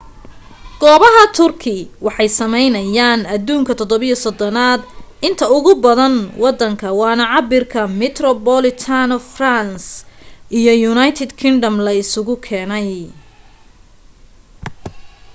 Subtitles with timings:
[0.81, 4.81] goobaha turkey waxay sameyeynayaan aduunka 37 aad
[5.27, 9.87] inta ugu badan wadanka waana cabirka metropolitan france
[10.57, 12.89] iyo united kingdom la isu keenay